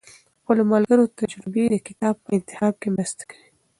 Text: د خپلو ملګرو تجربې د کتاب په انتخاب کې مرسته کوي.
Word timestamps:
د 0.03 0.03
خپلو 0.41 0.61
ملګرو 0.73 1.11
تجربې 1.19 1.65
د 1.69 1.75
کتاب 1.87 2.13
په 2.23 2.29
انتخاب 2.37 2.73
کې 2.81 2.89
مرسته 2.95 3.23
کوي. 3.29 3.49